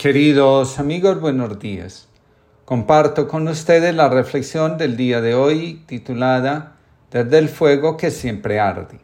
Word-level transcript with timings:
Queridos 0.00 0.78
amigos, 0.78 1.20
buenos 1.20 1.58
días. 1.58 2.06
Comparto 2.64 3.26
con 3.26 3.48
ustedes 3.48 3.92
la 3.96 4.08
reflexión 4.08 4.78
del 4.78 4.96
día 4.96 5.20
de 5.20 5.34
hoy 5.34 5.82
titulada 5.86 6.76
Desde 7.10 7.38
el 7.38 7.48
fuego 7.48 7.96
que 7.96 8.12
siempre 8.12 8.60
arde. 8.60 9.00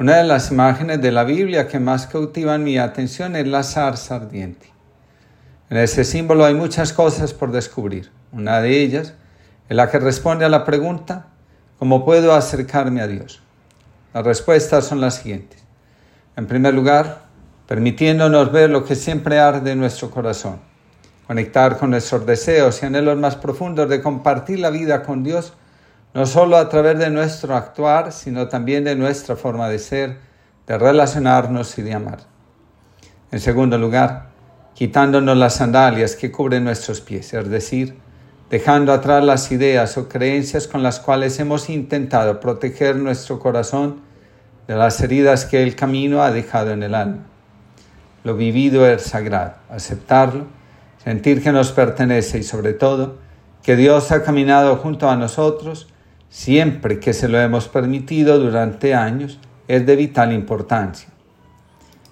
Una 0.00 0.16
de 0.16 0.24
las 0.24 0.50
imágenes 0.50 1.00
de 1.00 1.12
la 1.12 1.22
Biblia 1.22 1.68
que 1.68 1.78
más 1.78 2.08
cautivan 2.08 2.64
mi 2.64 2.78
atención 2.78 3.36
es 3.36 3.46
la 3.46 3.62
zarza 3.62 4.16
ardiente. 4.16 4.66
En 5.70 5.76
ese 5.76 6.02
símbolo 6.02 6.44
hay 6.44 6.54
muchas 6.54 6.92
cosas 6.92 7.32
por 7.32 7.52
descubrir. 7.52 8.10
Una 8.32 8.60
de 8.60 8.82
ellas 8.82 9.14
es 9.68 9.76
la 9.76 9.88
que 9.88 10.00
responde 10.00 10.46
a 10.46 10.48
la 10.48 10.64
pregunta 10.64 11.28
¿cómo 11.78 12.04
puedo 12.04 12.34
acercarme 12.34 13.00
a 13.00 13.06
Dios? 13.06 13.40
Las 14.14 14.24
respuestas 14.24 14.84
son 14.84 15.00
las 15.00 15.14
siguientes. 15.14 15.62
En 16.34 16.48
primer 16.48 16.74
lugar, 16.74 17.30
permitiéndonos 17.72 18.52
ver 18.52 18.68
lo 18.68 18.84
que 18.84 18.94
siempre 18.94 19.38
arde 19.38 19.72
en 19.72 19.80
nuestro 19.80 20.10
corazón, 20.10 20.58
conectar 21.26 21.78
con 21.78 21.88
nuestros 21.88 22.26
deseos 22.26 22.82
y 22.82 22.84
anhelos 22.84 23.16
más 23.16 23.36
profundos 23.36 23.88
de 23.88 24.02
compartir 24.02 24.58
la 24.58 24.68
vida 24.68 25.02
con 25.02 25.22
Dios, 25.22 25.54
no 26.12 26.26
solo 26.26 26.58
a 26.58 26.68
través 26.68 26.98
de 26.98 27.08
nuestro 27.08 27.56
actuar, 27.56 28.12
sino 28.12 28.46
también 28.48 28.84
de 28.84 28.94
nuestra 28.94 29.36
forma 29.36 29.70
de 29.70 29.78
ser, 29.78 30.18
de 30.66 30.76
relacionarnos 30.76 31.78
y 31.78 31.80
de 31.80 31.94
amar. 31.94 32.18
En 33.30 33.40
segundo 33.40 33.78
lugar, 33.78 34.26
quitándonos 34.74 35.38
las 35.38 35.54
sandalias 35.54 36.14
que 36.14 36.30
cubren 36.30 36.64
nuestros 36.64 37.00
pies, 37.00 37.32
es 37.32 37.48
decir, 37.48 37.96
dejando 38.50 38.92
atrás 38.92 39.24
las 39.24 39.50
ideas 39.50 39.96
o 39.96 40.10
creencias 40.10 40.68
con 40.68 40.82
las 40.82 41.00
cuales 41.00 41.40
hemos 41.40 41.70
intentado 41.70 42.38
proteger 42.38 42.96
nuestro 42.96 43.38
corazón 43.38 44.02
de 44.66 44.76
las 44.76 45.00
heridas 45.00 45.46
que 45.46 45.62
el 45.62 45.74
camino 45.74 46.22
ha 46.22 46.30
dejado 46.30 46.72
en 46.72 46.82
el 46.82 46.94
alma. 46.94 47.31
Lo 48.24 48.36
vivido 48.36 48.86
es 48.86 49.02
sagrado, 49.02 49.54
aceptarlo, 49.68 50.46
sentir 51.02 51.42
que 51.42 51.52
nos 51.52 51.72
pertenece 51.72 52.38
y 52.38 52.42
sobre 52.42 52.72
todo 52.72 53.18
que 53.62 53.76
Dios 53.76 54.12
ha 54.12 54.22
caminado 54.22 54.76
junto 54.76 55.08
a 55.08 55.16
nosotros 55.16 55.88
siempre 56.28 57.00
que 57.00 57.12
se 57.12 57.28
lo 57.28 57.40
hemos 57.40 57.68
permitido 57.68 58.38
durante 58.38 58.94
años 58.94 59.38
es 59.68 59.84
de 59.84 59.96
vital 59.96 60.32
importancia. 60.32 61.08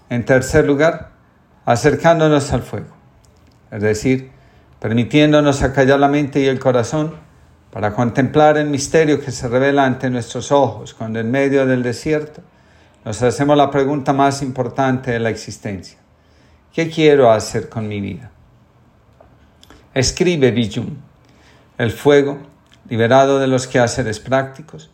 En 0.08 0.24
tercer 0.24 0.66
lugar, 0.66 1.10
acercándonos 1.64 2.52
al 2.52 2.62
fuego, 2.62 2.94
es 3.70 3.82
decir, 3.82 4.30
permitiéndonos 4.80 5.62
acallar 5.62 6.00
la 6.00 6.08
mente 6.08 6.40
y 6.40 6.46
el 6.46 6.58
corazón 6.58 7.14
para 7.70 7.94
contemplar 7.94 8.58
el 8.58 8.68
misterio 8.68 9.20
que 9.20 9.30
se 9.30 9.46
revela 9.46 9.84
ante 9.84 10.10
nuestros 10.10 10.50
ojos 10.50 10.92
cuando 10.92 11.20
en 11.20 11.30
medio 11.30 11.66
del 11.66 11.82
desierto 11.84 12.42
nos 13.04 13.22
hacemos 13.22 13.56
la 13.56 13.70
pregunta 13.70 14.12
más 14.12 14.42
importante 14.42 15.12
de 15.12 15.20
la 15.20 15.30
existencia. 15.30 15.99
¿Qué 16.72 16.88
quiero 16.88 17.32
hacer 17.32 17.68
con 17.68 17.88
mi 17.88 18.00
vida? 18.00 18.30
Escribe 19.92 20.52
Bijum. 20.52 20.98
El 21.78 21.90
fuego, 21.90 22.38
liberado 22.88 23.40
de 23.40 23.48
los 23.48 23.66
quehaceres 23.66 24.20
prácticos, 24.20 24.88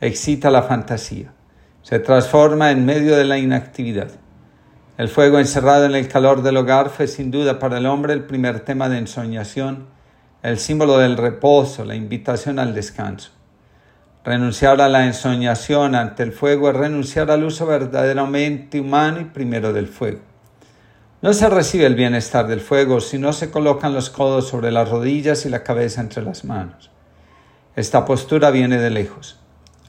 excita 0.00 0.50
la 0.50 0.62
fantasía. 0.62 1.30
Se 1.82 1.98
transforma 1.98 2.70
en 2.70 2.86
medio 2.86 3.14
de 3.14 3.26
la 3.26 3.36
inactividad. 3.36 4.08
El 4.96 5.10
fuego 5.10 5.38
encerrado 5.38 5.84
en 5.84 5.94
el 5.96 6.08
calor 6.08 6.40
del 6.40 6.56
hogar 6.56 6.88
fue 6.88 7.06
sin 7.06 7.30
duda 7.30 7.58
para 7.58 7.76
el 7.76 7.84
hombre 7.84 8.14
el 8.14 8.24
primer 8.24 8.60
tema 8.60 8.88
de 8.88 8.96
ensoñación, 8.96 9.84
el 10.42 10.58
símbolo 10.58 10.96
del 10.96 11.18
reposo, 11.18 11.84
la 11.84 11.94
invitación 11.94 12.58
al 12.58 12.72
descanso. 12.72 13.32
Renunciar 14.24 14.80
a 14.80 14.88
la 14.88 15.04
ensoñación 15.04 15.94
ante 15.94 16.22
el 16.22 16.32
fuego 16.32 16.70
es 16.70 16.76
renunciar 16.76 17.30
al 17.30 17.44
uso 17.44 17.66
verdaderamente 17.66 18.80
humano 18.80 19.20
y 19.20 19.24
primero 19.24 19.74
del 19.74 19.88
fuego. 19.88 20.27
No 21.20 21.32
se 21.32 21.48
recibe 21.48 21.84
el 21.84 21.96
bienestar 21.96 22.46
del 22.46 22.60
fuego 22.60 23.00
si 23.00 23.18
no 23.18 23.32
se 23.32 23.50
colocan 23.50 23.92
los 23.92 24.08
codos 24.08 24.46
sobre 24.46 24.70
las 24.70 24.88
rodillas 24.88 25.44
y 25.46 25.48
la 25.48 25.64
cabeza 25.64 26.00
entre 26.00 26.22
las 26.22 26.44
manos. 26.44 26.92
Esta 27.74 28.04
postura 28.04 28.52
viene 28.52 28.78
de 28.78 28.90
lejos. 28.90 29.40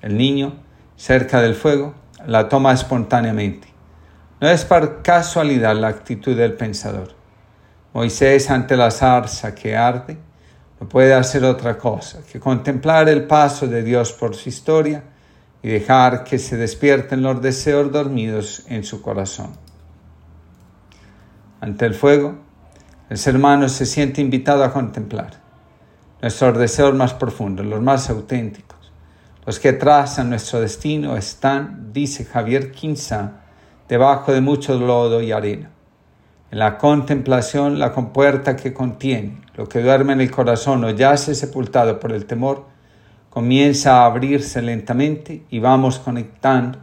El 0.01 0.17
niño, 0.17 0.55
cerca 0.95 1.39
del 1.39 1.53
fuego, 1.53 1.93
la 2.25 2.49
toma 2.49 2.73
espontáneamente. 2.73 3.67
No 4.41 4.49
es 4.49 4.65
por 4.65 5.03
casualidad 5.03 5.75
la 5.75 5.89
actitud 5.89 6.35
del 6.35 6.53
pensador. 6.53 7.09
Moisés 7.93 8.49
ante 8.49 8.75
la 8.75 8.89
zarza 8.89 9.53
que 9.53 9.77
arde 9.77 10.17
no 10.79 10.89
puede 10.89 11.13
hacer 11.13 11.43
otra 11.43 11.77
cosa 11.77 12.21
que 12.31 12.39
contemplar 12.39 13.07
el 13.07 13.27
paso 13.27 13.67
de 13.67 13.83
Dios 13.83 14.13
por 14.13 14.35
su 14.35 14.49
historia 14.49 15.03
y 15.61 15.67
dejar 15.67 16.23
que 16.23 16.39
se 16.39 16.57
despierten 16.57 17.21
los 17.21 17.39
deseos 17.39 17.91
dormidos 17.91 18.63
en 18.67 18.83
su 18.83 19.03
corazón. 19.03 19.68
Ante 21.61 21.85
el 21.85 21.93
fuego, 21.93 22.35
el 23.09 23.17
ser 23.17 23.35
humano 23.35 23.67
se 23.67 23.85
siente 23.85 24.21
invitado 24.21 24.63
a 24.63 24.71
contemplar 24.71 25.41
nuestros 26.21 26.57
deseos 26.57 26.93
más 26.95 27.13
profundos, 27.13 27.65
los 27.65 27.81
más 27.81 28.09
auténticos. 28.09 28.77
Los 29.45 29.59
que 29.59 29.73
trazan 29.73 30.29
nuestro 30.29 30.61
destino 30.61 31.17
están, 31.17 31.91
dice 31.91 32.23
Javier 32.23 32.71
Quinza, 32.71 33.41
debajo 33.87 34.31
de 34.31 34.41
mucho 34.41 34.77
lodo 34.79 35.21
y 35.21 35.31
arena. 35.31 35.69
En 36.51 36.59
la 36.59 36.77
contemplación, 36.77 37.77
la 37.77 37.91
compuerta 37.93 38.55
que 38.55 38.73
contiene 38.73 39.41
lo 39.55 39.67
que 39.67 39.81
duerme 39.81 40.13
en 40.13 40.21
el 40.21 40.31
corazón 40.31 40.83
o 40.83 40.89
yace 40.91 41.35
sepultado 41.35 41.99
por 41.99 42.11
el 42.11 42.25
temor, 42.25 42.67
comienza 43.29 43.97
a 43.97 44.05
abrirse 44.05 44.61
lentamente 44.61 45.43
y 45.49 45.59
vamos 45.59 45.99
conectando 45.99 46.79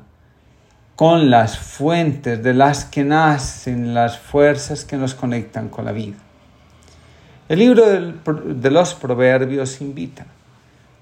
con 0.97 1.29
las 1.29 1.59
fuentes 1.59 2.43
de 2.43 2.55
las 2.55 2.87
que 2.87 3.05
nacen 3.05 3.93
las 3.93 4.19
fuerzas 4.19 4.87
que 4.87 4.97
nos 4.97 5.15
conectan 5.15 5.69
con 5.69 5.85
la 5.85 5.93
vida. 5.93 6.17
El 7.51 7.59
libro 7.59 7.85
de 7.85 8.71
los 8.71 8.95
proverbios 8.95 9.83
invita, 9.83 10.25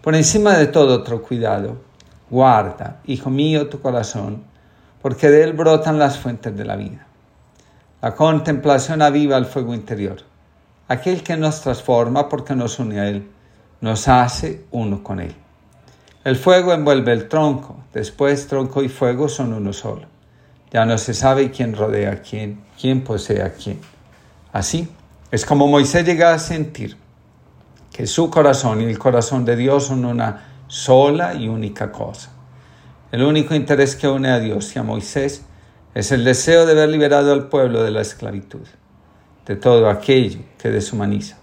por 0.03 0.16
encima 0.16 0.59
de 0.59 0.66
todo 0.66 0.97
otro 0.97 1.22
cuidado, 1.22 1.81
guarda, 2.28 3.00
hijo 3.06 3.31
mío, 3.31 3.69
tu 3.69 3.81
corazón, 3.81 4.43
porque 5.00 5.31
de 5.31 5.44
él 5.44 5.53
brotan 5.53 5.99
las 5.99 6.19
fuentes 6.19 6.56
de 6.56 6.65
la 6.65 6.75
vida. 6.75 7.06
La 8.03 8.16
contemplación 8.16 9.00
aviva 9.00 9.37
el 9.37 9.47
fuego 9.47 9.75
interior, 9.75 10.16
aquel 10.88 11.22
que 11.22 11.37
nos 11.37 11.60
transforma 11.60 12.28
porque 12.28 12.56
nos 12.56 12.81
une 12.81 12.99
a 12.99 13.09
él, 13.09 13.31
nos 13.81 14.09
hace 14.09 14.65
uno 14.72 15.04
con 15.04 15.21
él. 15.21 15.37
El 16.25 16.37
fuego 16.37 16.73
envuelve 16.73 17.12
el 17.12 17.29
tronco, 17.29 17.77
después 17.93 18.47
tronco 18.47 18.83
y 18.83 18.89
fuego 18.89 19.29
son 19.29 19.53
uno 19.53 19.75
solo. 19.75 20.07
Ya 20.73 20.87
no 20.87 20.97
se 20.97 21.12
sabe 21.12 21.51
quién 21.51 21.77
rodea 21.77 22.12
a 22.12 22.23
quién, 22.23 22.65
quién 22.81 23.05
posee 23.05 23.43
a 23.43 23.53
quién. 23.53 23.79
Así 24.51 24.89
es 25.31 25.45
como 25.45 25.69
Moisés 25.69 26.07
llega 26.07 26.33
a 26.33 26.39
sentir 26.39 26.97
que 27.93 28.07
su 28.07 28.31
corazón 28.31 28.81
y 28.81 28.84
el 28.84 28.99
corazón 28.99 29.45
de 29.45 29.55
Dios 29.55 29.84
son 29.84 30.07
una 30.07 30.63
sola 30.67 31.34
y 31.34 31.47
única 31.47 31.93
cosa. 31.93 32.31
El 33.13 33.23
único 33.23 33.55
interés 33.55 33.95
que 33.95 34.09
une 34.09 34.31
a 34.31 34.41
Dios 34.41 34.75
y 34.75 34.79
a 34.79 34.83
Moisés 34.83 35.43
es 35.95 36.11
el 36.11 36.25
deseo 36.25 36.65
de 36.65 36.75
ver 36.75 36.89
liberado 36.89 37.34
al 37.34 37.49
pueblo 37.49 37.83
de 37.83 37.91
la 37.91 38.01
esclavitud, 38.01 38.67
de 39.45 39.57
todo 39.57 39.91
aquello 39.91 40.41
que 40.57 40.71
deshumaniza. 40.71 41.37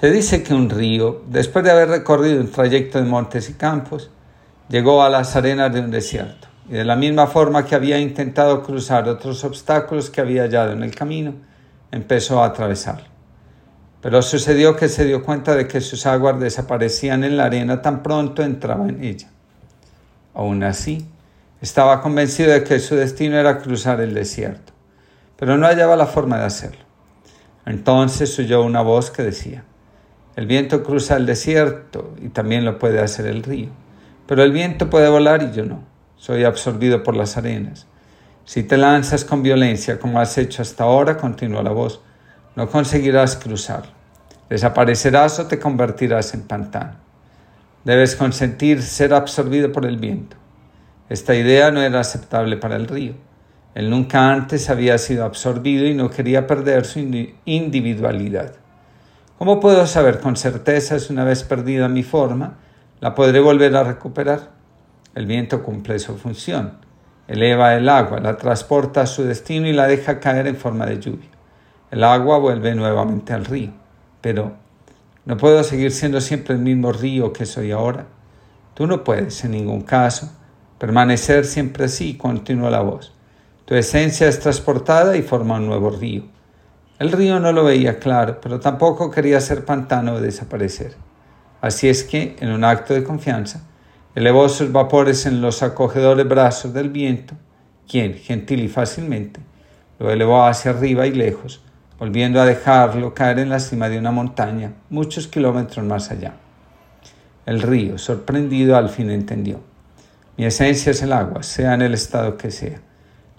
Se 0.00 0.12
dice 0.12 0.44
que 0.44 0.54
un 0.54 0.70
río, 0.70 1.22
después 1.26 1.64
de 1.64 1.72
haber 1.72 1.88
recorrido 1.88 2.40
un 2.40 2.52
trayecto 2.52 2.98
de 2.98 3.04
montes 3.04 3.50
y 3.50 3.54
campos, 3.54 4.10
llegó 4.68 5.02
a 5.02 5.10
las 5.10 5.34
arenas 5.34 5.74
de 5.74 5.80
un 5.80 5.90
desierto 5.90 6.46
y 6.68 6.74
de 6.74 6.84
la 6.84 6.94
misma 6.94 7.26
forma 7.26 7.66
que 7.66 7.74
había 7.74 7.98
intentado 7.98 8.62
cruzar 8.62 9.08
otros 9.08 9.42
obstáculos 9.42 10.08
que 10.08 10.20
había 10.20 10.42
hallado 10.42 10.70
en 10.70 10.84
el 10.84 10.94
camino, 10.94 11.34
empezó 11.90 12.40
a 12.40 12.46
atravesarlo. 12.46 13.08
Pero 14.00 14.22
sucedió 14.22 14.76
que 14.76 14.88
se 14.88 15.04
dio 15.04 15.24
cuenta 15.24 15.56
de 15.56 15.66
que 15.66 15.80
sus 15.80 16.06
aguas 16.06 16.38
desaparecían 16.38 17.24
en 17.24 17.36
la 17.36 17.46
arena 17.46 17.82
tan 17.82 18.04
pronto 18.04 18.44
entraba 18.44 18.88
en 18.88 19.02
ella. 19.02 19.26
Aún 20.32 20.62
así, 20.62 21.08
estaba 21.60 22.00
convencido 22.02 22.52
de 22.52 22.62
que 22.62 22.78
su 22.78 22.94
destino 22.94 23.36
era 23.36 23.58
cruzar 23.58 24.00
el 24.00 24.14
desierto, 24.14 24.72
pero 25.36 25.56
no 25.56 25.66
hallaba 25.66 25.96
la 25.96 26.06
forma 26.06 26.38
de 26.38 26.44
hacerlo. 26.44 26.84
Entonces 27.66 28.38
oyó 28.38 28.62
una 28.62 28.82
voz 28.82 29.10
que 29.10 29.24
decía, 29.24 29.64
el 30.38 30.46
viento 30.46 30.84
cruza 30.84 31.16
el 31.16 31.26
desierto 31.26 32.14
y 32.22 32.28
también 32.28 32.64
lo 32.64 32.78
puede 32.78 33.00
hacer 33.00 33.26
el 33.26 33.42
río. 33.42 33.70
Pero 34.28 34.44
el 34.44 34.52
viento 34.52 34.88
puede 34.88 35.08
volar 35.08 35.42
y 35.42 35.50
yo 35.50 35.64
no. 35.64 35.82
Soy 36.14 36.44
absorbido 36.44 37.02
por 37.02 37.16
las 37.16 37.36
arenas. 37.36 37.88
Si 38.44 38.62
te 38.62 38.76
lanzas 38.76 39.24
con 39.24 39.42
violencia 39.42 39.98
como 39.98 40.20
has 40.20 40.38
hecho 40.38 40.62
hasta 40.62 40.84
ahora, 40.84 41.16
continúa 41.16 41.64
la 41.64 41.72
voz, 41.72 42.00
no 42.54 42.68
conseguirás 42.68 43.34
cruzar. 43.34 43.82
Desaparecerás 44.48 45.40
o 45.40 45.48
te 45.48 45.58
convertirás 45.58 46.32
en 46.34 46.42
pantano. 46.42 46.94
Debes 47.82 48.14
consentir 48.14 48.80
ser 48.80 49.14
absorbido 49.14 49.72
por 49.72 49.86
el 49.86 49.96
viento. 49.96 50.36
Esta 51.08 51.34
idea 51.34 51.72
no 51.72 51.82
era 51.82 51.98
aceptable 51.98 52.58
para 52.58 52.76
el 52.76 52.86
río. 52.86 53.14
Él 53.74 53.90
nunca 53.90 54.32
antes 54.32 54.70
había 54.70 54.98
sido 54.98 55.24
absorbido 55.24 55.84
y 55.84 55.94
no 55.94 56.10
quería 56.10 56.46
perder 56.46 56.84
su 56.84 57.00
individualidad. 57.44 58.54
¿Cómo 59.38 59.60
puedo 59.60 59.86
saber 59.86 60.18
con 60.18 60.36
certeza 60.36 60.98
si 60.98 61.12
una 61.12 61.22
vez 61.22 61.44
perdida 61.44 61.88
mi 61.88 62.02
forma, 62.02 62.56
la 62.98 63.14
podré 63.14 63.38
volver 63.38 63.76
a 63.76 63.84
recuperar? 63.84 64.50
El 65.14 65.26
viento 65.26 65.62
cumple 65.62 66.00
su 66.00 66.18
función. 66.18 66.72
eleva 67.28 67.76
el 67.76 67.88
agua, 67.88 68.18
la 68.18 68.36
transporta 68.36 69.02
a 69.02 69.06
su 69.06 69.22
destino 69.22 69.68
y 69.68 69.72
la 69.72 69.86
deja 69.86 70.18
caer 70.18 70.48
en 70.48 70.56
forma 70.56 70.86
de 70.86 70.98
lluvia. 70.98 71.28
El 71.92 72.02
agua 72.02 72.38
vuelve 72.38 72.74
nuevamente 72.74 73.32
al 73.32 73.44
río. 73.44 73.70
Pero, 74.20 74.54
¿no 75.24 75.36
puedo 75.36 75.62
seguir 75.62 75.92
siendo 75.92 76.20
siempre 76.20 76.56
el 76.56 76.60
mismo 76.60 76.90
río 76.90 77.32
que 77.32 77.46
soy 77.46 77.70
ahora? 77.70 78.06
Tú 78.74 78.88
no 78.88 79.04
puedes, 79.04 79.44
en 79.44 79.52
ningún 79.52 79.82
caso, 79.82 80.32
permanecer 80.80 81.44
siempre 81.44 81.84
así, 81.84 82.16
continúa 82.16 82.70
la 82.70 82.80
voz. 82.80 83.14
Tu 83.66 83.76
esencia 83.76 84.26
es 84.26 84.40
transportada 84.40 85.16
y 85.16 85.22
forma 85.22 85.58
un 85.58 85.66
nuevo 85.66 85.90
río. 85.90 86.24
El 86.98 87.12
río 87.12 87.38
no 87.38 87.52
lo 87.52 87.62
veía 87.62 88.00
claro, 88.00 88.40
pero 88.40 88.58
tampoco 88.58 89.10
quería 89.10 89.40
ser 89.40 89.64
pantano 89.64 90.14
o 90.14 90.20
desaparecer. 90.20 90.96
Así 91.60 91.88
es 91.88 92.02
que, 92.02 92.34
en 92.40 92.50
un 92.50 92.64
acto 92.64 92.92
de 92.92 93.04
confianza, 93.04 93.62
elevó 94.16 94.48
sus 94.48 94.72
vapores 94.72 95.24
en 95.24 95.40
los 95.40 95.62
acogedores 95.62 96.28
brazos 96.28 96.74
del 96.74 96.90
viento, 96.90 97.34
quien, 97.88 98.14
gentil 98.14 98.64
y 98.64 98.68
fácilmente, 98.68 99.40
lo 100.00 100.10
elevó 100.10 100.44
hacia 100.44 100.72
arriba 100.72 101.06
y 101.06 101.12
lejos, 101.12 101.62
volviendo 102.00 102.40
a 102.40 102.46
dejarlo 102.46 103.14
caer 103.14 103.38
en 103.38 103.50
la 103.50 103.60
cima 103.60 103.88
de 103.88 103.98
una 103.98 104.10
montaña, 104.10 104.72
muchos 104.90 105.28
kilómetros 105.28 105.86
más 105.86 106.10
allá. 106.10 106.34
El 107.46 107.62
río, 107.62 107.96
sorprendido, 107.96 108.76
al 108.76 108.88
fin 108.88 109.10
entendió. 109.10 109.60
Mi 110.36 110.46
esencia 110.46 110.90
es 110.90 111.02
el 111.02 111.12
agua, 111.12 111.44
sea 111.44 111.74
en 111.74 111.82
el 111.82 111.94
estado 111.94 112.36
que 112.36 112.50
sea. 112.50 112.80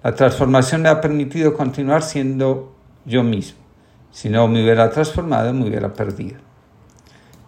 La 0.02 0.16
transformación 0.16 0.82
me 0.82 0.90
ha 0.90 1.02
permitido 1.02 1.54
continuar 1.54 2.04
siendo 2.04 2.79
yo 3.10 3.24
mismo. 3.24 3.60
Si 4.12 4.30
no 4.30 4.48
me 4.48 4.64
hubiera 4.64 4.90
transformado, 4.90 5.54
me 5.54 5.68
hubiera 5.68 5.94
perdido. 5.94 6.40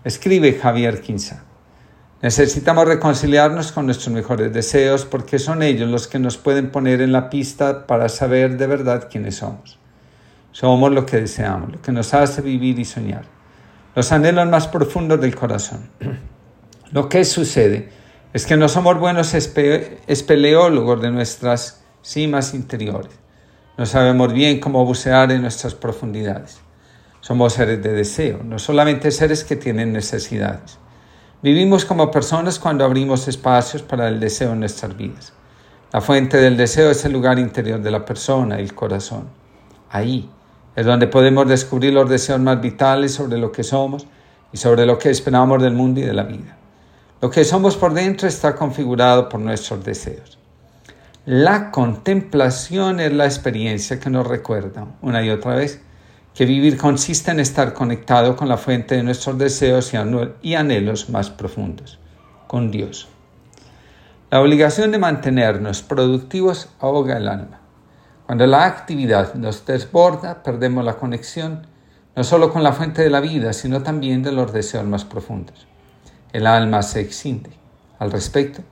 Escribe 0.03 0.53
Javier 0.53 1.01
Quinza. 1.01 1.43
Necesitamos 2.21 2.85
reconciliarnos 2.85 3.71
con 3.71 3.85
nuestros 3.85 4.13
mejores 4.13 4.53
deseos 4.53 5.05
porque 5.05 5.39
son 5.39 5.63
ellos 5.63 5.89
los 5.89 6.07
que 6.07 6.19
nos 6.19 6.37
pueden 6.37 6.69
poner 6.69 7.01
en 7.01 7.11
la 7.11 7.29
pista 7.29 7.87
para 7.87 8.09
saber 8.09 8.57
de 8.57 8.67
verdad 8.67 9.07
quiénes 9.09 9.37
somos. 9.37 9.79
Somos 10.51 10.91
lo 10.91 11.05
que 11.05 11.21
deseamos, 11.21 11.71
lo 11.71 11.81
que 11.81 11.91
nos 11.91 12.13
hace 12.13 12.41
vivir 12.41 12.77
y 12.77 12.85
soñar, 12.85 13.23
los 13.95 14.11
anhelos 14.11 14.47
más 14.49 14.67
profundos 14.67 15.21
del 15.21 15.35
corazón. 15.35 15.89
Lo 16.91 17.07
que 17.07 17.23
sucede 17.23 17.87
es 18.33 18.45
que 18.45 18.57
no 18.57 18.67
somos 18.67 18.99
buenos 18.99 19.33
espeleólogos 19.33 21.01
de 21.01 21.09
nuestras 21.09 21.85
cimas 22.01 22.53
interiores. 22.53 23.20
No 23.77 23.85
sabemos 23.85 24.33
bien 24.33 24.59
cómo 24.59 24.85
bucear 24.85 25.31
en 25.31 25.41
nuestras 25.41 25.75
profundidades. 25.75 26.59
Somos 27.21 27.53
seres 27.53 27.81
de 27.81 27.93
deseo, 27.93 28.41
no 28.43 28.59
solamente 28.59 29.11
seres 29.11 29.43
que 29.43 29.55
tienen 29.55 29.93
necesidades. 29.93 30.77
Vivimos 31.41 31.85
como 31.85 32.11
personas 32.11 32.59
cuando 32.59 32.83
abrimos 32.83 33.27
espacios 33.27 33.81
para 33.81 34.09
el 34.09 34.19
deseo 34.19 34.51
en 34.51 34.59
nuestras 34.59 34.95
vidas. 34.97 35.33
La 35.93 36.01
fuente 36.01 36.37
del 36.37 36.57
deseo 36.57 36.91
es 36.91 37.03
el 37.05 37.13
lugar 37.13 37.39
interior 37.39 37.81
de 37.81 37.91
la 37.91 38.05
persona, 38.05 38.59
el 38.59 38.75
corazón. 38.75 39.29
Ahí 39.89 40.29
es 40.75 40.85
donde 40.85 41.07
podemos 41.07 41.47
descubrir 41.47 41.93
los 41.93 42.09
deseos 42.09 42.39
más 42.39 42.61
vitales 42.61 43.13
sobre 43.13 43.37
lo 43.37 43.51
que 43.51 43.63
somos 43.63 44.05
y 44.51 44.57
sobre 44.57 44.85
lo 44.85 44.97
que 44.97 45.09
esperamos 45.09 45.61
del 45.61 45.73
mundo 45.73 45.99
y 45.99 46.03
de 46.03 46.13
la 46.13 46.23
vida. 46.23 46.57
Lo 47.21 47.29
que 47.29 47.43
somos 47.45 47.77
por 47.77 47.93
dentro 47.93 48.27
está 48.27 48.55
configurado 48.55 49.29
por 49.29 49.39
nuestros 49.39 49.83
deseos. 49.83 50.40
La 51.25 51.69
contemplación 51.69 52.99
es 52.99 53.13
la 53.13 53.25
experiencia 53.25 53.99
que 53.99 54.09
nos 54.09 54.25
recuerda 54.25 54.87
una 55.03 55.23
y 55.23 55.29
otra 55.29 55.53
vez 55.53 55.79
que 56.33 56.45
vivir 56.45 56.77
consiste 56.77 57.29
en 57.29 57.39
estar 57.39 57.73
conectado 57.73 58.35
con 58.35 58.49
la 58.49 58.57
fuente 58.57 58.95
de 58.95 59.03
nuestros 59.03 59.37
deseos 59.37 59.93
y 60.41 60.55
anhelos 60.55 61.11
más 61.11 61.29
profundos, 61.29 61.99
con 62.47 62.71
Dios. 62.71 63.07
La 64.31 64.41
obligación 64.41 64.91
de 64.91 64.97
mantenernos 64.97 65.83
productivos 65.83 66.69
ahoga 66.79 67.17
el 67.17 67.27
alma. 67.27 67.59
Cuando 68.25 68.47
la 68.47 68.65
actividad 68.65 69.35
nos 69.35 69.63
desborda, 69.63 70.41
perdemos 70.41 70.83
la 70.83 70.95
conexión 70.95 71.67
no 72.15 72.23
solo 72.23 72.51
con 72.51 72.63
la 72.63 72.73
fuente 72.73 73.03
de 73.03 73.11
la 73.11 73.19
vida, 73.19 73.53
sino 73.53 73.83
también 73.83 74.23
de 74.23 74.31
los 74.31 74.51
deseos 74.51 74.85
más 74.85 75.05
profundos. 75.05 75.67
El 76.33 76.47
alma 76.47 76.81
se 76.81 77.01
extiende. 77.01 77.51
Al 77.99 78.11
respecto, 78.11 78.63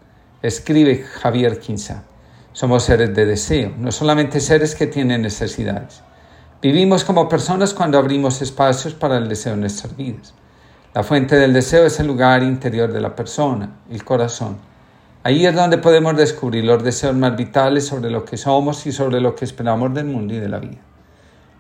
escribe 0.42 1.04
Javier 1.04 1.60
Quinza, 1.60 2.06
somos 2.54 2.84
seres 2.84 3.14
de 3.16 3.26
deseo, 3.26 3.74
no 3.78 3.92
solamente 3.92 4.40
seres 4.40 4.76
que 4.76 4.88
tienen 4.88 5.22
necesidades. 5.22 6.02
Vivimos 6.62 7.06
como 7.06 7.30
personas 7.30 7.74
cuando 7.74 7.98
abrimos 7.98 8.42
espacios 8.42 8.94
para 8.94 9.18
el 9.18 9.30
deseo 9.30 9.54
en 9.54 9.62
nuestras 9.62 9.96
vidas. 9.96 10.34
La 10.94 11.04
fuente 11.04 11.36
del 11.36 11.54
deseo 11.54 11.86
es 11.86 12.00
el 12.00 12.08
lugar 12.08 12.44
interior 12.44 12.92
de 12.92 13.00
la 13.00 13.16
persona, 13.16 13.78
el 13.90 14.04
corazón. 14.04 14.58
Ahí 15.24 15.46
es 15.46 15.54
donde 15.54 15.78
podemos 15.78 16.18
descubrir 16.18 16.64
los 16.64 16.84
deseos 16.84 17.16
más 17.16 17.36
vitales 17.38 17.86
sobre 17.86 18.10
lo 18.10 18.26
que 18.26 18.38
somos 18.38 18.86
y 18.88 18.92
sobre 18.92 19.22
lo 19.22 19.36
que 19.36 19.46
esperamos 19.46 19.94
del 19.94 20.06
mundo 20.06 20.34
y 20.34 20.40
de 20.40 20.50
la 20.50 20.60
vida. 20.60 20.80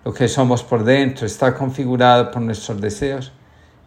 Lo 0.04 0.14
que 0.14 0.28
somos 0.28 0.64
por 0.64 0.84
dentro 0.84 1.26
está 1.26 1.54
configurado 1.54 2.32
por 2.32 2.42
nuestros 2.42 2.82
deseos 2.82 3.32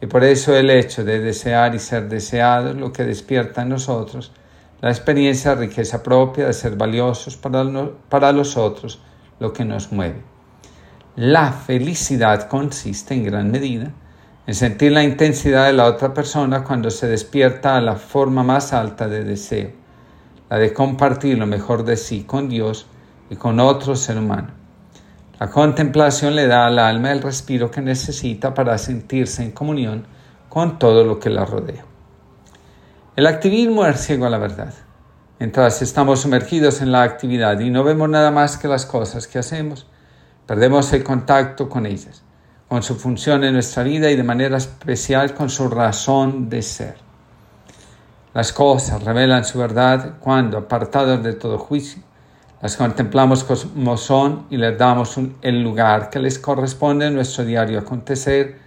y 0.00 0.06
por 0.06 0.24
eso 0.24 0.54
el 0.54 0.70
hecho 0.70 1.04
de 1.04 1.20
desear 1.20 1.74
y 1.74 1.78
ser 1.78 2.08
deseados 2.08 2.76
lo 2.76 2.92
que 2.92 3.04
despierta 3.04 3.62
en 3.62 3.70
nosotros 3.70 4.30
la 4.82 4.90
experiencia 4.90 5.54
riqueza 5.54 6.02
propia 6.02 6.46
de 6.46 6.52
ser 6.52 6.76
valiosos 6.76 7.36
para, 7.36 7.64
para 8.08 8.32
los 8.32 8.56
otros, 8.56 9.00
lo 9.38 9.52
que 9.52 9.64
nos 9.64 9.92
mueve. 9.92 10.20
La 11.14 11.52
felicidad 11.52 12.48
consiste 12.48 13.14
en 13.14 13.24
gran 13.24 13.50
medida 13.52 13.92
en 14.44 14.54
sentir 14.56 14.90
la 14.90 15.04
intensidad 15.04 15.66
de 15.66 15.72
la 15.72 15.84
otra 15.84 16.12
persona 16.12 16.64
cuando 16.64 16.90
se 16.90 17.06
despierta 17.06 17.76
a 17.76 17.80
la 17.80 17.94
forma 17.94 18.42
más 18.42 18.72
alta 18.72 19.06
de 19.06 19.22
deseo, 19.22 19.70
la 20.50 20.58
de 20.58 20.72
compartir 20.72 21.38
lo 21.38 21.46
mejor 21.46 21.84
de 21.84 21.96
sí 21.96 22.24
con 22.24 22.48
Dios 22.48 22.86
y 23.30 23.36
con 23.36 23.60
otro 23.60 23.94
ser 23.94 24.18
humano. 24.18 24.48
La 25.38 25.48
contemplación 25.48 26.34
le 26.34 26.48
da 26.48 26.66
al 26.66 26.80
alma 26.80 27.12
el 27.12 27.22
respiro 27.22 27.70
que 27.70 27.80
necesita 27.80 28.52
para 28.52 28.76
sentirse 28.78 29.44
en 29.44 29.52
comunión 29.52 30.06
con 30.48 30.80
todo 30.80 31.04
lo 31.04 31.20
que 31.20 31.30
la 31.30 31.44
rodea. 31.44 31.91
El 33.16 33.26
activismo 33.26 33.86
es 33.86 34.00
ciego 34.00 34.26
a 34.26 34.30
la 34.30 34.38
verdad. 34.38 34.72
Mientras 35.38 35.82
estamos 35.82 36.20
sumergidos 36.20 36.80
en 36.80 36.92
la 36.92 37.02
actividad 37.02 37.58
y 37.60 37.70
no 37.70 37.84
vemos 37.84 38.08
nada 38.08 38.30
más 38.30 38.56
que 38.56 38.68
las 38.68 38.86
cosas 38.86 39.26
que 39.26 39.38
hacemos, 39.38 39.86
Perdemos 40.46 40.92
el 40.92 41.04
contacto 41.04 41.68
con 41.68 41.86
ellas, 41.86 42.22
con 42.68 42.82
su 42.82 42.96
función 42.96 43.44
en 43.44 43.54
nuestra 43.54 43.84
vida 43.84 44.10
y 44.10 44.16
de 44.16 44.24
manera 44.24 44.56
especial 44.56 45.34
con 45.34 45.48
su 45.48 45.68
razón 45.68 46.48
de 46.48 46.62
ser. 46.62 46.96
Las 48.34 48.52
cosas 48.52 49.04
revelan 49.04 49.44
su 49.44 49.58
verdad 49.58 50.14
cuando, 50.18 50.58
apartados 50.58 51.22
de 51.22 51.34
todo 51.34 51.58
juicio, 51.58 52.02
las 52.60 52.76
contemplamos 52.76 53.44
como 53.44 53.96
son 53.96 54.46
y 54.50 54.56
les 54.56 54.76
damos 54.76 55.16
el 55.42 55.62
lugar 55.62 56.10
que 56.10 56.18
les 56.18 56.38
corresponde 56.38 57.06
en 57.06 57.14
nuestro 57.14 57.44
diario 57.44 57.78
acontecer 57.78 58.58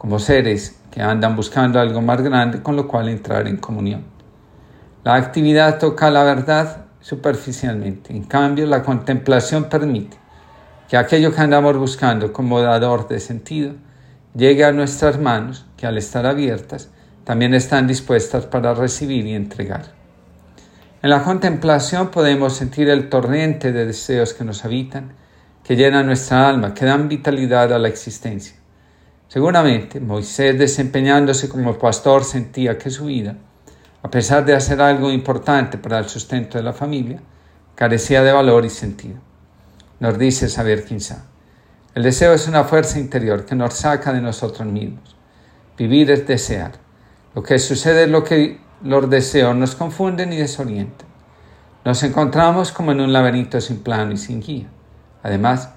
como 0.00 0.18
seres 0.18 0.76
que 0.90 1.02
andan 1.02 1.36
buscando 1.36 1.78
algo 1.78 2.00
más 2.00 2.22
grande 2.22 2.62
con 2.62 2.74
lo 2.74 2.88
cual 2.88 3.10
entrar 3.10 3.46
en 3.46 3.58
comunión. 3.58 4.02
La 5.04 5.14
actividad 5.16 5.78
toca 5.78 6.10
la 6.10 6.24
verdad 6.24 6.86
superficialmente, 7.00 8.16
en 8.16 8.24
cambio 8.24 8.64
la 8.64 8.82
contemplación 8.82 9.64
permite 9.64 10.16
que 10.88 10.96
aquello 10.96 11.34
que 11.34 11.42
andamos 11.42 11.76
buscando 11.76 12.32
como 12.32 12.62
dador 12.62 13.08
de 13.08 13.20
sentido 13.20 13.74
llegue 14.34 14.64
a 14.64 14.72
nuestras 14.72 15.20
manos, 15.20 15.66
que 15.76 15.86
al 15.86 15.98
estar 15.98 16.24
abiertas 16.24 16.88
también 17.24 17.52
están 17.52 17.86
dispuestas 17.86 18.46
para 18.46 18.72
recibir 18.72 19.26
y 19.26 19.34
entregar. 19.34 19.92
En 21.02 21.10
la 21.10 21.22
contemplación 21.22 22.08
podemos 22.10 22.56
sentir 22.56 22.88
el 22.88 23.10
torrente 23.10 23.70
de 23.70 23.84
deseos 23.84 24.32
que 24.32 24.44
nos 24.44 24.64
habitan, 24.64 25.12
que 25.62 25.76
llenan 25.76 26.06
nuestra 26.06 26.48
alma, 26.48 26.72
que 26.72 26.86
dan 26.86 27.06
vitalidad 27.06 27.70
a 27.74 27.78
la 27.78 27.88
existencia. 27.88 28.59
Seguramente 29.30 30.00
Moisés 30.00 30.58
desempeñándose 30.58 31.48
como 31.48 31.78
pastor 31.78 32.24
sentía 32.24 32.76
que 32.76 32.90
su 32.90 33.06
vida, 33.06 33.36
a 34.02 34.10
pesar 34.10 34.44
de 34.44 34.54
hacer 34.54 34.82
algo 34.82 35.10
importante 35.10 35.78
para 35.78 35.98
el 35.98 36.08
sustento 36.08 36.58
de 36.58 36.64
la 36.64 36.74
familia, 36.74 37.22
carecía 37.74 38.22
de 38.22 38.32
valor 38.32 38.66
y 38.66 38.70
sentido 38.70 39.30
nos 40.00 40.18
dice 40.18 40.48
saber 40.48 40.84
Quinza. 40.84 41.26
El 41.94 42.02
deseo 42.02 42.32
es 42.32 42.48
una 42.48 42.64
fuerza 42.64 42.98
interior 42.98 43.44
que 43.44 43.54
nos 43.54 43.74
saca 43.74 44.12
de 44.12 44.22
nosotros 44.22 44.66
mismos. 44.66 45.14
Vivir 45.76 46.10
es 46.10 46.26
desear. 46.26 46.72
Lo 47.34 47.42
que 47.42 47.58
sucede 47.58 48.04
es 48.04 48.08
lo 48.08 48.24
que 48.24 48.58
los 48.82 49.08
deseos 49.10 49.54
nos 49.54 49.74
confunden 49.74 50.32
y 50.32 50.38
desorientan. 50.38 51.06
Nos 51.84 52.02
encontramos 52.02 52.72
como 52.72 52.92
en 52.92 53.00
un 53.00 53.12
laberinto 53.12 53.60
sin 53.60 53.82
plano 53.82 54.12
y 54.12 54.16
sin 54.16 54.40
guía. 54.40 54.68
Además, 55.22 55.70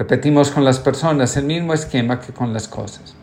repetimos 0.00 0.50
con 0.50 0.64
las 0.64 0.78
personas 0.78 1.36
el 1.36 1.44
mismo 1.44 1.74
esquema 1.74 2.20
que 2.20 2.32
con 2.32 2.54
las 2.54 2.68
cosas. 2.68 3.14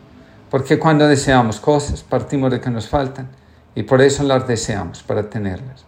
Porque 0.52 0.78
cuando 0.78 1.08
deseamos 1.08 1.60
cosas, 1.60 2.04
partimos 2.04 2.52
de 2.52 2.62
que 2.62 2.70
nos 2.70 2.88
faltan 2.88 3.30
y 3.74 3.82
por 3.82 4.00
eso 4.00 4.22
las 4.22 4.48
deseamos 4.48 5.02
para 5.02 5.28
tenerlas. 5.28 5.86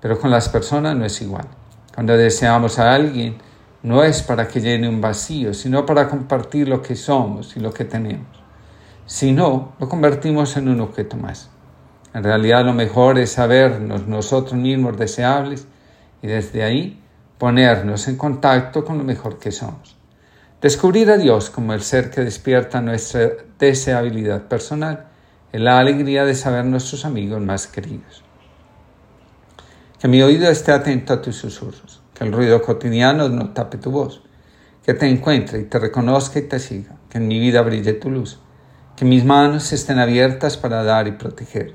Pero 0.00 0.20
con 0.20 0.30
las 0.30 0.48
personas 0.48 0.94
no 0.94 1.04
es 1.04 1.20
igual. 1.20 1.48
Cuando 1.92 2.16
deseamos 2.16 2.78
a 2.78 2.94
alguien, 2.94 3.38
no 3.82 4.04
es 4.04 4.22
para 4.22 4.46
que 4.46 4.60
llene 4.60 4.88
un 4.88 5.00
vacío, 5.00 5.52
sino 5.52 5.84
para 5.84 6.08
compartir 6.08 6.68
lo 6.68 6.80
que 6.80 6.94
somos 6.94 7.56
y 7.56 7.60
lo 7.60 7.74
que 7.74 7.84
tenemos. 7.84 8.40
Si 9.06 9.32
no, 9.32 9.72
lo 9.80 9.88
convertimos 9.88 10.56
en 10.56 10.68
un 10.68 10.80
objeto 10.80 11.16
más. 11.16 11.50
En 12.14 12.22
realidad 12.22 12.64
lo 12.64 12.72
mejor 12.72 13.18
es 13.18 13.32
sabernos 13.32 14.06
nosotros 14.06 14.54
mismos 14.54 14.96
deseables 14.96 15.66
y 16.22 16.28
desde 16.28 16.62
ahí 16.62 17.02
ponernos 17.36 18.06
en 18.06 18.16
contacto 18.16 18.84
con 18.84 18.96
lo 18.96 19.02
mejor 19.02 19.40
que 19.40 19.50
somos. 19.50 19.98
Descubrir 20.60 21.10
a 21.10 21.16
Dios 21.16 21.48
como 21.48 21.72
el 21.72 21.80
ser 21.80 22.10
que 22.10 22.20
despierta 22.20 22.82
nuestra 22.82 23.30
deseabilidad 23.58 24.42
personal 24.42 25.06
en 25.54 25.64
la 25.64 25.78
alegría 25.78 26.26
de 26.26 26.34
saber 26.34 26.66
nuestros 26.66 27.06
amigos 27.06 27.40
más 27.40 27.66
queridos. 27.66 28.22
Que 29.98 30.06
mi 30.06 30.20
oído 30.20 30.50
esté 30.50 30.72
atento 30.72 31.14
a 31.14 31.22
tus 31.22 31.36
susurros, 31.36 32.02
que 32.12 32.24
el 32.24 32.32
ruido 32.34 32.60
cotidiano 32.60 33.30
no 33.30 33.54
tape 33.54 33.78
tu 33.78 33.90
voz, 33.90 34.22
que 34.84 34.92
te 34.92 35.08
encuentre 35.08 35.60
y 35.60 35.64
te 35.64 35.78
reconozca 35.78 36.38
y 36.38 36.42
te 36.42 36.58
siga, 36.58 36.94
que 37.08 37.16
en 37.16 37.26
mi 37.26 37.40
vida 37.40 37.62
brille 37.62 37.94
tu 37.94 38.10
luz, 38.10 38.38
que 38.96 39.06
mis 39.06 39.24
manos 39.24 39.72
estén 39.72 39.98
abiertas 39.98 40.58
para 40.58 40.84
dar 40.84 41.08
y 41.08 41.12
proteger, 41.12 41.74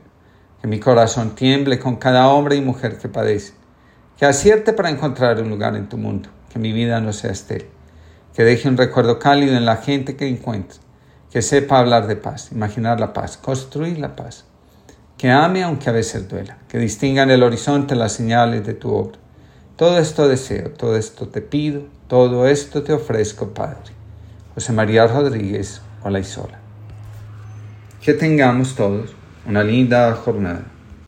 que 0.62 0.68
mi 0.68 0.80
corazón 0.80 1.34
tiemble 1.34 1.80
con 1.80 1.96
cada 1.96 2.28
hombre 2.28 2.56
y 2.56 2.62
mujer 2.62 3.00
que 3.00 3.10
padece, 3.10 3.54
que 4.16 4.28
acierte 4.28 4.74
para 4.74 4.92
encontrar 4.92 5.42
un 5.42 5.50
lugar 5.50 5.76
en 5.76 5.90
tu 5.90 5.98
mundo, 5.98 6.30
que 6.54 6.60
mi 6.60 6.72
vida 6.72 7.02
no 7.02 7.14
sea 7.14 7.32
estéril, 7.32 7.75
que 8.36 8.44
deje 8.44 8.68
un 8.68 8.78
recuerdo 8.78 9.18
cálido 9.18 9.56
en 9.56 9.66
la 9.66 9.78
gente 9.78 10.16
que 10.16 10.28
encuentre, 10.28 10.80
que 11.32 11.42
sepa 11.42 11.80
hablar 11.80 12.08
de 12.08 12.18
paz, 12.18 12.52
imaginar 12.52 13.00
la 13.00 13.14
paz, 13.14 13.38
construir 13.38 13.98
la 13.98 14.16
paz, 14.16 14.46
que 15.18 15.32
ame 15.32 15.64
aunque 15.64 15.90
a 15.90 15.94
veces 15.94 16.28
duela, 16.28 16.58
que 16.68 16.78
distinga 16.78 17.24
en 17.24 17.32
el 17.32 17.44
horizonte 17.44 17.96
las 17.96 18.12
señales 18.12 18.66
de 18.66 18.74
tu 18.74 18.94
obra. 18.94 19.18
Todo 19.78 19.98
esto 20.00 20.28
deseo, 20.28 20.72
todo 20.72 20.98
esto 20.98 21.28
te 21.30 21.42
pido, 21.42 21.84
todo 22.08 22.48
esto 22.48 22.84
te 22.84 22.94
ofrezco, 22.94 23.54
Padre. 23.54 23.94
José 24.54 24.74
María 24.74 25.08
Rodríguez, 25.08 25.82
sola. 26.24 26.60
Que 28.02 28.14
tengamos 28.14 28.76
todos 28.76 29.16
una 29.46 29.64
linda 29.64 30.14
jornada. 30.14 30.75